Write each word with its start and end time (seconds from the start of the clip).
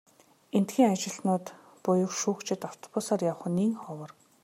Эндэхийн 0.57 0.91
ажилтнууд 0.95 1.45
буюу 1.83 2.11
шүүгчид 2.21 2.61
автобусаар 2.69 3.21
явах 3.31 3.45
нь 3.49 3.57
нэн 3.57 3.73
ховор. 3.83 4.11